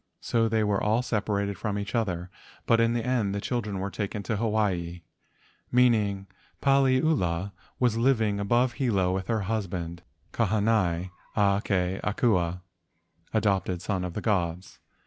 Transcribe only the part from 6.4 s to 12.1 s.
Paliula was living above Hilo with her husband Kahanai a ke